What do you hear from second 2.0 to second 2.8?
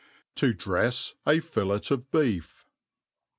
Beef.